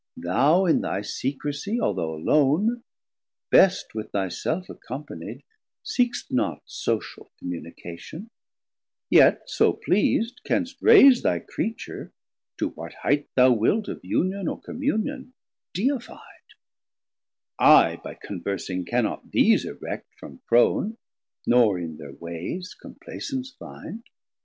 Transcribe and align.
Thou 0.17 0.65
in 0.65 0.81
thy 0.81 1.03
secresie 1.03 1.79
although 1.79 2.15
alone, 2.15 2.81
Best 3.51 3.93
with 3.93 4.11
thy 4.11 4.29
self 4.29 4.67
accompanied, 4.67 5.43
seek'st 5.83 6.31
not 6.33 6.63
Social 6.65 7.31
communication, 7.37 8.31
yet 9.11 9.47
so 9.47 9.73
pleas'd, 9.73 10.41
Canst 10.43 10.77
raise 10.81 11.21
thy 11.21 11.37
Creature 11.37 12.11
to 12.57 12.69
what 12.69 12.93
highth 13.03 13.27
thou 13.35 13.51
wilt 13.51 13.85
430 13.85 13.91
Of 13.91 14.05
Union 14.05 14.47
or 14.47 14.59
Communion, 14.59 15.33
deifi'd; 15.75 16.55
I 17.59 17.97
by 18.03 18.15
conversing 18.15 18.85
cannot 18.85 19.29
these 19.29 19.65
erect 19.65 20.07
From 20.19 20.41
prone, 20.47 20.97
nor 21.45 21.77
in 21.77 21.99
thir 21.99 22.13
wayes 22.13 22.73
complacence 22.73 23.51
find. 23.51 24.01